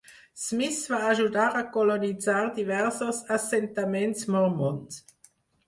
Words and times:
Smith 0.43 0.79
va 0.93 1.01
ajudar 1.09 1.45
a 1.59 1.61
colonitzar 1.75 2.39
diversos 2.57 3.21
assentaments 3.39 4.27
mormons 4.39 5.01